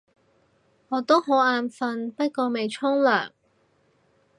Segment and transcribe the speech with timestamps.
[0.87, 3.33] 我都好眼瞓，不過未沖涼